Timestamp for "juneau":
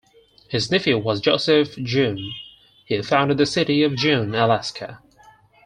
1.75-2.31, 3.95-4.47